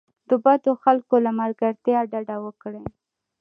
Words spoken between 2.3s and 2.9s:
وکړئ.